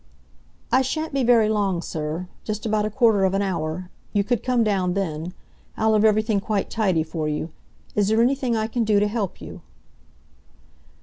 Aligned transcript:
"I 0.71 0.81
shan't 0.81 1.13
be 1.13 1.23
very 1.23 1.47
long, 1.47 1.79
sir. 1.79 2.27
Just 2.43 2.65
about 2.65 2.85
a 2.87 2.89
quarter 2.89 3.23
of 3.23 3.35
an 3.35 3.43
hour. 3.43 3.91
You 4.13 4.23
could 4.23 4.41
come 4.41 4.63
down 4.63 4.95
then. 4.95 5.35
I'll 5.77 5.93
have 5.93 6.03
everything 6.03 6.39
quite 6.39 6.71
tidy 6.71 7.03
for 7.03 7.27
you. 7.29 7.51
Is 7.93 8.07
there 8.07 8.19
anything 8.19 8.55
I 8.55 8.65
can 8.65 8.83
do 8.83 8.99
to 8.99 9.07
help 9.07 9.39
you?" 9.39 9.61